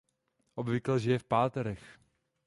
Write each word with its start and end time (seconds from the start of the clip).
Obvykle 0.61 0.95
žije 0.99 1.17
v 1.19 1.23
párech. 1.31 1.83